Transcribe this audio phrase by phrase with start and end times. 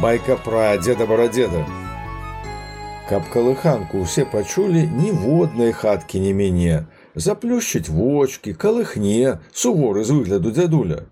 [0.00, 1.64] байка пра дзеда барадзеда.
[3.08, 6.84] Каб калыханку ўсе пачулі ніводнай хаткі не мяне,
[7.14, 11.06] заплюшчыць вочки, калыхне, суворы з выгляду дзядуля.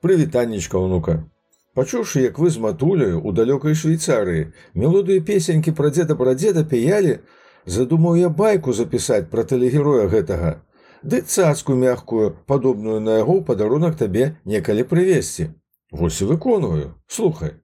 [0.00, 1.28] Прывітаннічка ўнука.
[1.76, 7.20] Пачуўшы, як вы з матуляю у далёкай швейцарыі мелодыю песенькі пра дзеда барадзеда пяялі,
[7.66, 10.64] задумаў я байку запісаць пра тэлегероя гэтага.
[11.02, 15.52] Ды цацку мягкую, падобную на яго падарунак табе некалі прывесці.
[15.90, 17.60] Вось і выконваю, слухай.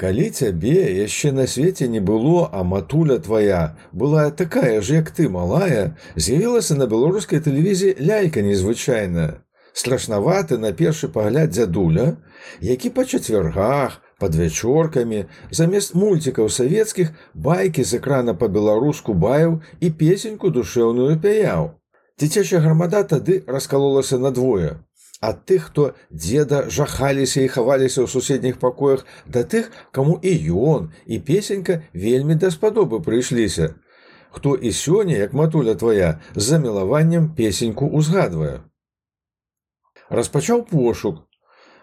[0.00, 5.28] Калі цябе яшчэ на свеце не было, а матуля твая была такая ж, як ты
[5.28, 9.44] малая, з'явілася на беларускай тэлевізіі лялька незвычайная.
[9.76, 12.16] Страшнаваты на першы пагляд дзядуля,
[12.64, 20.48] які па чацвяргах, пад вячоркамі, замест мульцікаў савецкіх байкі з экрана па-беларуску баяў і песеньку
[20.48, 21.74] душэўную пяяў.
[22.16, 24.80] Дзіцячая грамада тады раскалолася надвое
[25.20, 30.90] ад тых, хто дзеда жахаліся і хаваліся ў суседніх пакоях да тых, каму і ён
[31.04, 33.76] і песенька вельмі даспадобы прыйшліся.
[34.30, 38.62] Хто і сёння, як матуля твая, з замілаваннем песеньку узгадвае.
[40.08, 41.26] Распачаў пошук,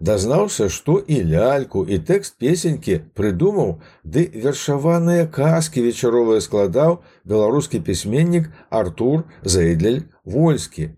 [0.00, 8.50] дазнаўся, што і ляльку і тэкст песенькі прыдумаў, ды вершаваныя казкі вечаровыя складаў беларускі пісьменнік
[8.68, 10.90] Артур Зайдлель Вольскі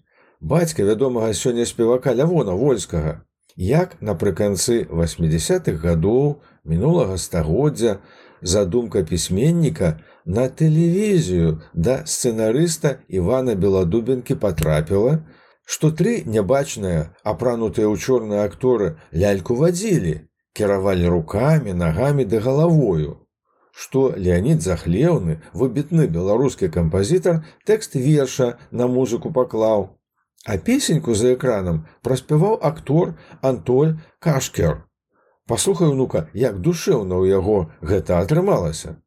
[0.45, 3.15] бацька вядомага сёння спевака лявона вольскага
[3.57, 7.95] як напрыканцы 80-х гадоў мінулага стагоддзя
[8.43, 9.95] задумка пісьменніка
[10.27, 15.17] на тэлевізію да сцэнарыста ивана беладубенкі потрапіла
[15.65, 18.93] што тры нябачныя апранутыя ў чорныя акторы
[19.25, 20.15] ляльку вадзілі
[20.53, 23.21] кіравалі руками нагамі ды галавою.
[23.73, 29.89] Што леонид захлеўны выбітны беларускі кампазітар тэкст верша на музыку паклаў
[30.45, 34.85] А песеньку за экраном праспяваў актор Антоль Кашкер.
[35.49, 39.01] Паслухай унука, як душэўна ў яго гэта атрымалася.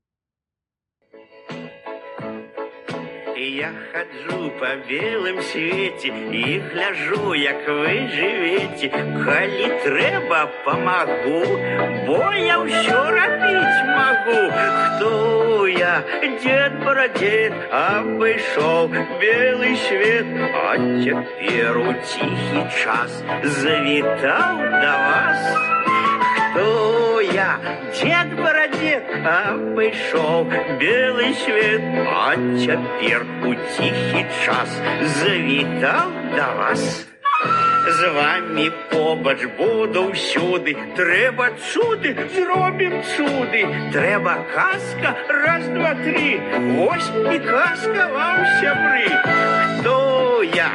[3.98, 8.90] Хаджу по белым свеце і гляжу, як вы жывеце,
[9.26, 11.42] Калі трэба памагу,
[12.06, 16.04] Бо я ўсё рабіць магу, Хто я?
[16.44, 25.42] Дед брадзед абышоў белы свет, А цяпер у ціхі час завітаў да вас.
[26.38, 26.87] Хто
[27.38, 27.60] я
[27.94, 30.50] дед барадет абышоў
[30.82, 31.84] белы свет
[32.22, 32.34] а
[32.64, 34.72] цяпер у ціхі час
[35.20, 37.06] завітаў да вас.
[37.98, 43.62] З вами побач буду ўсюды трэба цуды зробім цуды
[43.94, 46.42] трэба казка раз два три
[46.90, 49.08] ось і казка вам сябры
[49.80, 50.70] хто я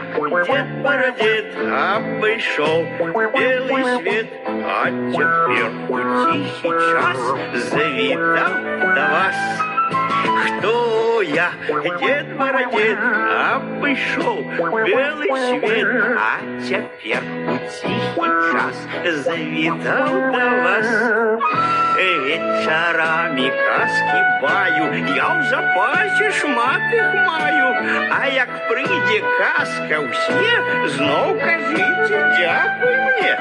[0.46, 2.86] дед барадет абышоў
[3.34, 4.28] белый свет.
[4.46, 7.20] А цяпер у ціхі час
[7.70, 8.52] завітаў
[8.96, 9.40] да вас.
[10.42, 11.50] Хто я?
[12.00, 14.42] Дед барадет абышоў
[14.86, 15.88] белы свет.
[16.18, 16.32] А
[16.68, 18.76] цяпер у ціхі час
[19.24, 24.84] завітаў да вас вечарамі казкі баю.
[25.16, 27.68] Я ў запасе шмат іх маю
[28.10, 30.54] А як прыйдзе казка ўсе
[30.94, 33.32] зноў кажыце дзякуй мне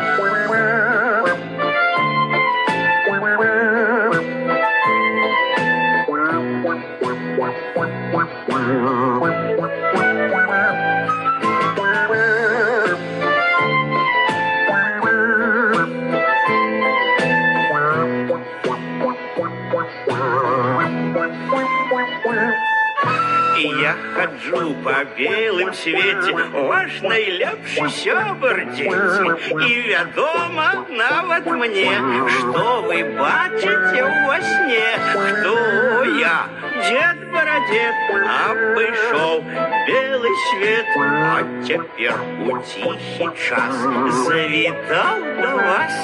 [24.11, 29.29] я хаджу по белым свеце ваш найлепшы сябар дзеці
[29.67, 31.93] і вядома нават мне
[32.37, 34.89] што вы бачыце ў во сне.
[35.27, 36.37] Хто я?
[36.89, 37.95] Дед барадет
[38.47, 39.43] абышоў
[39.87, 40.87] белы свет.
[40.97, 42.15] А цяпер
[42.47, 43.75] у ціхі час
[44.25, 45.95] завітаў да вас.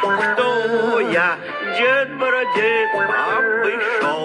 [0.00, 1.36] Хто я
[1.76, 4.22] дед барадет абышоў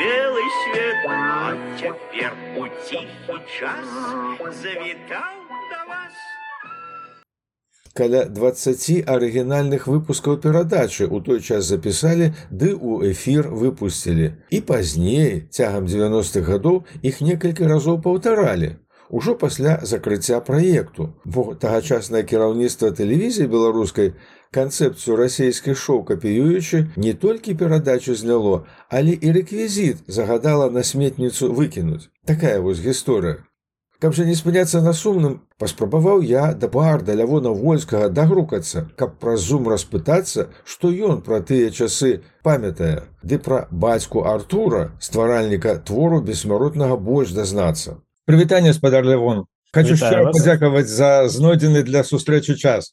[0.00, 0.96] белый свет.
[1.08, 3.88] А цяпер у ціхі час.
[4.62, 5.34] Завітаў
[5.70, 6.14] да вас.
[7.96, 15.48] Каля 20 арыгінальных выпускаў перадачы ў той час запісалі ды ў эфір выпусцілі і пазней
[15.48, 18.76] цягам 90-х гадоў іх некалькі разоў паўтаралі
[19.10, 24.14] ужо пасля закрыцця праекту бо тагачаснае кіраўніцтва тэлевізіі беларускай
[24.56, 32.08] канцэпцыю расійскай шоу капіюючы не толькі перадачу зняло, але і рэквізіт загадала на сметніцу выкінуць.
[32.24, 33.44] Такая вось гісторыя.
[33.98, 39.46] Каб жа не спыняцца на сумным, паспрабаваў я да барда лявона вольскага дагрукацца, каб праз
[39.48, 42.10] зум распытацца, што ён пра тыя часы
[42.44, 47.96] памятае, ды пра бацьку Артура, стваральніка твору бессмяротнага больш дазнацца.
[48.26, 49.46] Прывітанне спадар Лявон.
[49.72, 52.90] Хочу шчыра падзякаваць за знойдзены для сустрэчы час.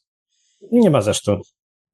[0.70, 1.42] Нема за што.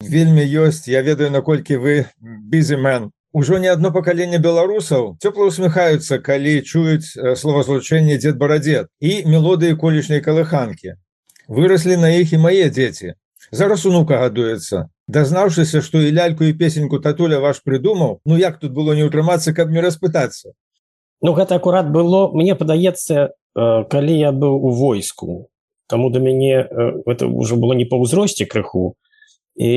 [0.00, 5.16] Вельмі ёсць, я ведаю, наколькі вы бізімен Ужо не одно пакаленне беларусаў.
[5.22, 10.98] Цёпла усміхаюцца калі чуюць словазлучэнне дзед барадзед і мелодыі колішняй калыханкі.
[11.46, 13.14] Выраслі на іх і мае дзеці.
[13.54, 14.90] Зараз унука гадуецца.
[15.06, 19.54] Дазнаўшыся што і ляльку і песеньку татуля ваш прыдумаў ну як тут было не ўтрымацца
[19.54, 20.52] каб не распытацца
[21.22, 25.48] Ну гэта акурат было мне падаецца калі я быў у войску
[25.90, 26.66] таму да мяне
[27.06, 28.94] это ўжо было не па ўзросце крыху
[29.60, 29.72] і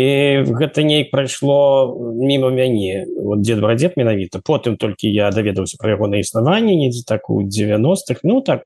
[0.47, 3.05] гэта неяк прайшло мімо мяне.
[3.19, 7.41] Вот дед брадзед менавіта потым толькі я даведаўся пра яго на існаванне недзе так у
[7.43, 8.63] 90-х ну так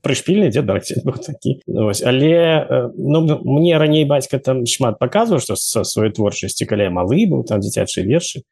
[0.00, 0.70] прышпільны дед
[1.26, 1.60] такі.
[1.66, 7.26] Ось, але ну, мне раней бацька там шмат паказваў што са сваёй творчасці каля малы
[7.28, 8.46] быў там дзіцячыя вершы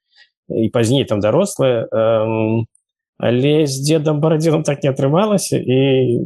[0.51, 1.87] і пазней там дарослыя
[3.23, 5.77] але з дедам барадзілам так не атрымалася і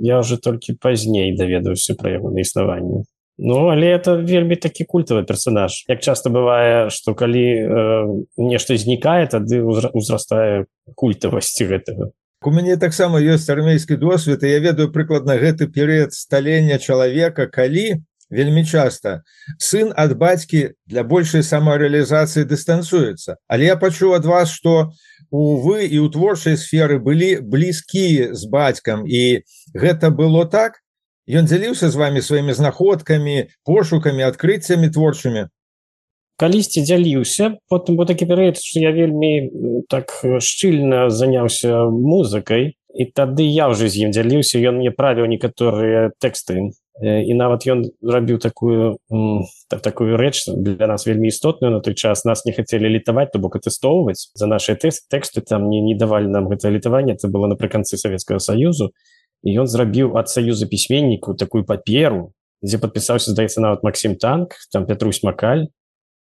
[0.02, 3.04] я уже толькі пазней даведаўся пра яго на існаванне
[3.36, 5.84] Ну але это вельмі такі культавы персонаж.
[5.88, 12.14] Як часто бывае что калі э, нешта знікае тады узрастае культавасці гэтага
[12.44, 18.04] у мяне таксама ёсць армейскі досвед і я ведаю прыкладна гэты перыяд сталення чалавека калі
[18.30, 19.24] вельмі часто.
[19.58, 24.92] Сын ад бацькі для большай самарэалізацыі дыстанцуецца але я пачуў ад вас что
[25.30, 29.04] увы і ў творчай сферы былі блізкія з бацькам.
[29.06, 30.80] І гэта было так?
[31.24, 35.48] Ён дзяліўся з вами сваімі знаходкамі пошукамі адкрыццямі творчымі?
[36.36, 39.48] Калісьці дзяліўся потым бо такі перыяд што я вельмі
[39.88, 46.10] так шчыльна заняўся музыкай і тады я ўжо з ім дзяліўся ён мне правіў некаторыя
[46.18, 48.98] тэксты і нават ён зрабіў такую
[49.68, 52.24] так, такую рэч для нас вельмі істотную на той час.
[52.24, 56.30] Нас не хацелі літаваць то бок атэстоўваць за наши тэкст тэксты там не не давалі
[56.30, 58.94] нам гэта літаванне это было напрыканцы савецкага саюзу
[59.42, 62.30] і ён зрабіў ад саюза пісьменніку такую паперу
[62.62, 65.66] дзе подпісаўся здаецца нават Масім танк там Петрусь макаль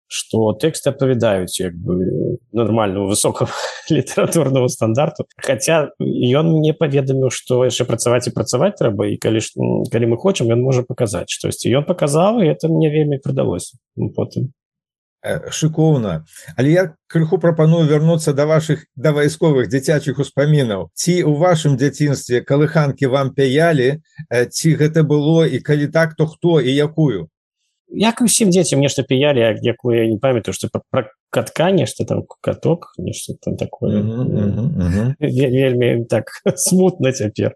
[0.07, 3.49] что тэксты апавядаюць як бы нормального высокого
[3.89, 5.25] літаратурного стандарту.
[5.37, 9.41] Хотя ён мне паведаміў что яшчэ працаваць і працаваць трэба і калі
[9.91, 13.77] калі мы хочам ён можа паказаць штосьці ён паказаў это мне вельмі прыдалося
[14.15, 14.53] потым
[15.49, 16.25] шыкоўна
[16.57, 20.89] але я крыху прапаную вярнуцца да ваших да вайсковых дзіцячых успамінаў.
[20.93, 24.03] Ці у вашым дзяцінстве калыханкі вам пяялі?
[24.29, 27.32] Ці гэта было і калі так то хто і якую
[27.89, 32.93] як усім дзецям нешта піялі якую я не памятаю что пра катка нешта там каток
[32.97, 34.01] нешта там такое.
[35.19, 37.55] Вельмі так смутна цяпер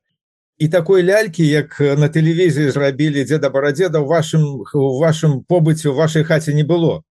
[0.57, 5.93] і такой лялькі як на тэлевізіі зрабілі дзеда барадзеда у вашым у вашым побыце у
[5.93, 7.03] вашай хаце не было?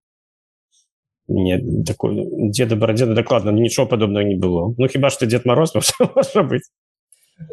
[1.29, 4.75] Не такой деда барадзеда дакладна нічого падобнага не было.
[4.79, 5.73] Ну хіба што дед мороз
[6.35, 6.67] быць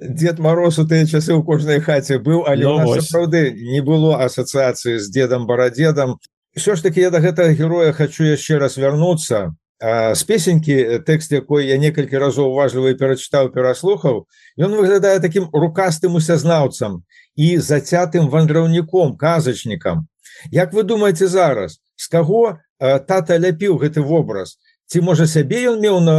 [0.02, 5.00] дед мороз у тыя часы ў кожнай хаце быў але ну, сапраўды не было асацыяцыі
[5.00, 6.18] з дедам барадзедам
[6.56, 9.52] все ж таки я до гэтага героя хочу яшчэ раз вярнуцца
[9.84, 14.24] з песенькі тэкст якой я некалькі разоў уважліва перачытаў пераслухаў
[14.56, 17.04] ён выглядае таким рукастым усязнаўцам
[17.36, 20.08] і зацятым вандраўніком казачнікам.
[20.52, 24.56] Як вы думаете зараз з каго тата ляпіў гэты вобраз?
[24.88, 26.16] Ці можа сябе ён меў на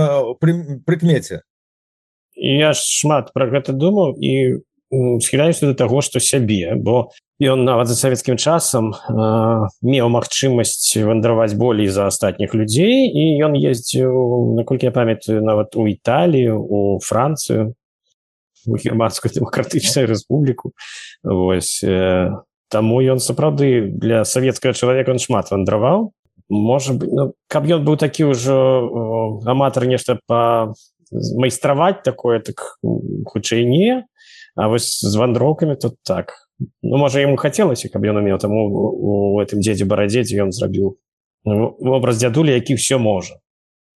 [0.84, 1.40] прыкмеце
[2.36, 4.62] я ж шмат про гэта думаў і
[5.20, 7.10] схіляюся до таго што сябе бо
[7.42, 13.58] ён нават за савецкім часам э, меў магчымасць вандраваць болей за астатніх людзей і ён
[13.58, 17.74] ездзіў наколькі я памятаю нават у італію у францыю
[18.66, 20.72] германскую дэмакратычную рэспубліку.
[21.22, 22.32] Восьось э,
[22.68, 26.12] таму ён сапраўды для савецкага чалавека он шмат вандраваў.
[26.48, 30.72] Может быть ну, каб ён быў такі ўжо аматар нешта па
[31.12, 32.78] майстраваць такое так
[33.26, 34.04] хутчэй не.
[34.54, 36.34] А вось з вандроўкамі тут так.
[36.82, 40.94] Ну можа яму хацелася каб ён умеў таму у гэтым дзедзе барадзеце ён зрабіў
[41.44, 43.42] вобраз дзядулі які ўсё можа.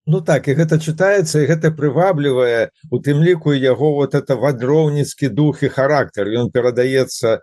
[0.06, 5.28] Ну так і гэта чытаецца і гэта прываблівае у тым ліку яго вот это вандроўніцкі
[5.28, 6.30] дух і характар.
[6.30, 7.42] Ён перадаецца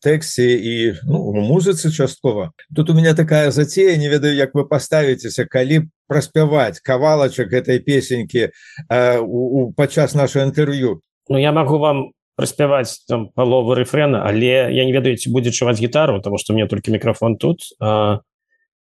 [0.00, 0.74] тэксце і
[1.04, 2.52] ну, музыцы часткова.
[2.74, 8.48] Тут у меня такая зацея не ведаю як вы паставіцеся калі праспяваць кавалачак гэтай песенькі
[8.48, 11.00] э, у, у падчас наше інтэрв'ю.
[11.28, 15.78] Ну я могу вам праспяваць там паловы рэфрена але я не ведаю ці будзе чуваць
[15.78, 18.20] гітару потому что мне толькі мікрафон тут а,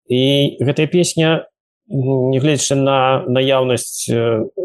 [0.06, 1.46] і гэтая песня
[1.90, 4.06] нягледзячы на наяўнасць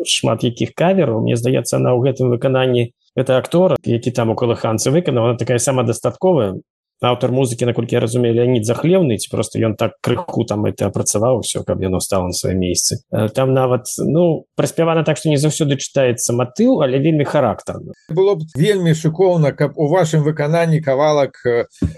[0.05, 4.91] шмат якіх кавераў мне здаецца она ў гэтым выкананні это актор які там у калыханцы
[4.91, 6.61] выканаў она такая самадастатковая
[7.01, 11.41] аўтар музыкі наколькі я разумею Леонид захлеўны ці просто ён так крыху там это апрацаваў
[11.41, 13.03] все каб яно стало на сваім месцы
[13.35, 18.47] там нават ну праспявана так что не заўсёды чытаецца матыў але вельмі характарна было б
[18.55, 21.35] вельмі шыкоўна каб у вашым выкананні кавалак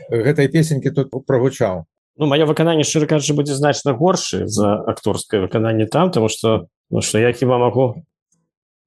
[0.10, 1.86] гэтай песенькі тут прогучаў
[2.20, 7.02] Ну маё выкананне шчыра кажучы будзе значна горшы за акторскае выкананне там тому что ну
[7.02, 8.04] что я хіба могу?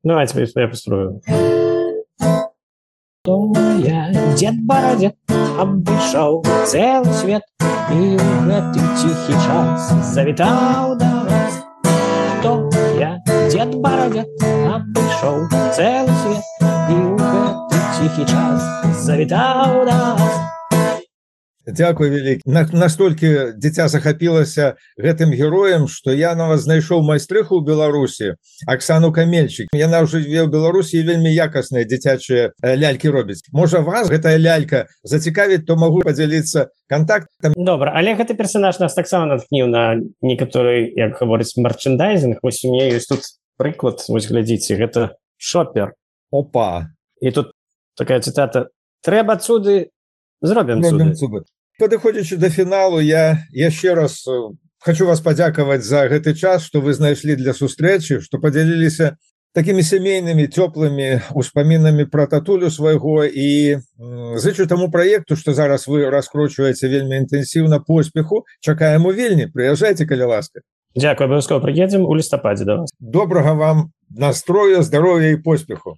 [0.03, 1.21] Давайте я построю.
[1.29, 1.70] то
[3.27, 5.15] я дед бородет
[5.61, 7.43] обышаў целый свет
[7.93, 11.59] і гэты ціхі час завітаў да вас
[12.43, 12.55] то
[12.99, 13.21] я
[13.53, 14.25] дед бородет
[14.73, 15.37] обышаў
[15.77, 20.60] целый свет і гэты ціхі час завітаў да вас
[21.77, 27.65] Дякую вялікі на, настолькі дзіця захапілася гэтым героем што я на вас знайшоў майстрыху ў
[27.65, 28.35] Беларусі
[28.67, 29.71] Аксану камельчик.
[29.75, 35.65] Яна ўжо ве ў Беларусі вельмі якасныя дзіцячыя лялькі робіць можа вас гэтая лялька зацікавіць
[35.67, 41.57] то могу подзяліцца контактам добра але гэты персонаж нас таксама натхніў на некаторы як гаворыць
[41.57, 43.23] марчандайзинг вось у мне есть тут
[43.61, 45.95] прыклад вось глядзіце гэта шопер.
[46.31, 46.89] Опа!
[47.21, 47.53] І тут
[47.97, 48.73] такая цытата
[49.05, 49.93] трэба цуды
[50.41, 50.81] зробім
[51.81, 54.23] падыходзячы до фіналу я яшчэ раз
[54.79, 59.17] хочу вас падзякаваць за гэты час что вы знайшлі для сустрэчы что подзяліліся
[59.53, 63.79] такими сямейнымі цёплымі успамінамі про татулю свайго і
[64.39, 68.45] зычу таму проекту что зараз вы раскручваеце вельмі інтэнсіўна поспеху.
[68.61, 70.61] Чакаем у вельні прыязджайте каля ласка.
[70.95, 72.91] Дякую абавязкова прыедзем у лістападзе да вас.
[73.01, 75.97] Добрага вам настрою здоровья і поспеху.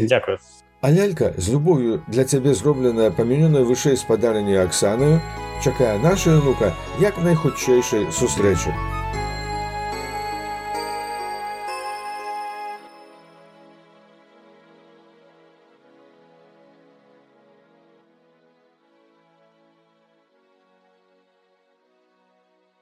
[0.00, 0.38] Дякую
[0.80, 5.18] А лялька з любов'ю для цябе зробленая памянёная вышэй спадарні Аксанаю
[5.58, 6.70] чакае наша ўнука
[7.02, 8.70] як найхутчэйшай сустрэчы.